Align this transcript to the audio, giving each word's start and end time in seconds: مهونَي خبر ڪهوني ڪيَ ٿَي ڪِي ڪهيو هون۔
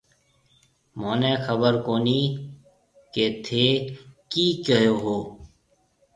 مهونَي 0.99 1.33
خبر 1.45 1.73
ڪهوني 1.85 2.21
ڪيَ 3.13 3.25
ٿَي 3.45 3.65
ڪِي 4.31 4.45
ڪهيو 4.65 4.95
هون۔ 5.03 5.21